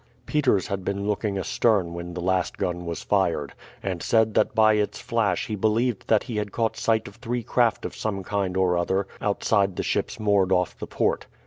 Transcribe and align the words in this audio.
Peters 0.25 0.65
had 0.65 0.83
been 0.83 1.07
looking 1.07 1.37
astern 1.37 1.93
when 1.93 2.15
the 2.15 2.21
last 2.21 2.57
gun 2.57 2.87
was 2.87 3.03
fired, 3.03 3.53
and 3.83 4.01
said 4.01 4.33
that 4.33 4.55
by 4.55 4.73
its 4.73 4.99
flash 4.99 5.45
he 5.45 5.55
believed 5.55 6.07
that 6.07 6.23
he 6.23 6.37
had 6.37 6.51
caught 6.51 6.75
sight 6.75 7.07
of 7.07 7.17
three 7.17 7.43
craft 7.43 7.85
of 7.85 7.95
some 7.95 8.23
kind 8.23 8.57
or 8.57 8.75
other 8.79 9.05
outside 9.21 9.75
the 9.75 9.83
ships 9.83 10.19
moored 10.19 10.51
off 10.51 10.75
the 10.79 10.87
port. 10.87 11.27